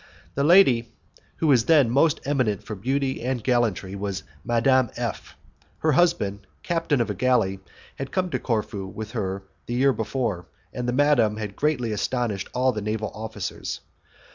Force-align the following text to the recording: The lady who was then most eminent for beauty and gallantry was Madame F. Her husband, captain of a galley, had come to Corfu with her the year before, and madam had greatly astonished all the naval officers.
The 0.33 0.43
lady 0.43 0.91
who 1.35 1.45
was 1.45 1.65
then 1.65 1.91
most 1.91 2.21
eminent 2.25 2.63
for 2.63 2.73
beauty 2.73 3.21
and 3.21 3.43
gallantry 3.43 3.93
was 3.93 4.23
Madame 4.43 4.89
F. 4.95 5.35
Her 5.77 5.91
husband, 5.91 6.47
captain 6.63 7.01
of 7.01 7.11
a 7.11 7.13
galley, 7.13 7.59
had 7.97 8.11
come 8.11 8.31
to 8.31 8.39
Corfu 8.39 8.87
with 8.87 9.11
her 9.11 9.43
the 9.67 9.75
year 9.75 9.93
before, 9.93 10.47
and 10.73 10.91
madam 10.91 11.37
had 11.37 11.55
greatly 11.55 11.91
astonished 11.91 12.49
all 12.51 12.71
the 12.71 12.81
naval 12.81 13.11
officers. 13.13 13.79